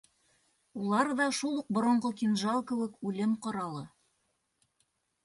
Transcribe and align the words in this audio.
Улар 0.83 1.11
ҙа, 1.19 1.27
шул 1.41 1.59
уҡ 1.63 1.69
боронғо 1.77 2.11
кинжал 2.23 2.63
кеүек, 2.71 2.97
үлем 3.11 3.37
ҡоралы. 3.47 3.85